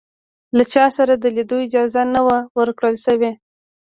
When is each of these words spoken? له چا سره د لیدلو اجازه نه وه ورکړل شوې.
له 0.57 0.63
چا 0.73 0.85
سره 0.97 1.13
د 1.17 1.25
لیدلو 1.35 1.57
اجازه 1.67 2.01
نه 2.13 2.21
وه 2.27 2.37
ورکړل 2.59 2.95
شوې. 3.05 3.31